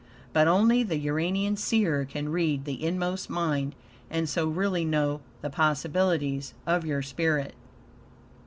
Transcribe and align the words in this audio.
But 0.33 0.47
only 0.47 0.81
the 0.81 0.97
Uranian 0.97 1.55
seer 1.57 2.05
can 2.05 2.29
read 2.29 2.65
the 2.65 2.83
inmost 2.83 3.29
mind, 3.29 3.75
and 4.09 4.27
so 4.27 4.47
really 4.47 4.83
know 4.83 5.21
the 5.41 5.51
possibilities 5.51 6.55
of 6.65 6.83
your 6.87 7.03
spirit. 7.03 7.53